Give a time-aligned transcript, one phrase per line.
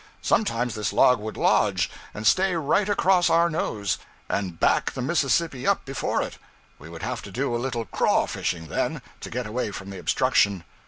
[0.23, 5.67] Sometimes this log would lodge, and stay right across our nose, and back the Mississippi
[5.67, 6.39] up before it;
[6.79, 9.99] we would have to do a little craw fishing, then, to get away from the
[9.99, 10.63] obstruction.